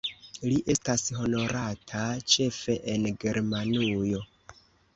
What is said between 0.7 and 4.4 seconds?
estas honorata ĉefe en Germanujo.